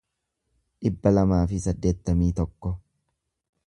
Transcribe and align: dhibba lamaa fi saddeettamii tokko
dhibba 0.85 1.13
lamaa 1.17 1.43
fi 1.53 1.61
saddeettamii 1.69 2.35
tokko 2.43 2.77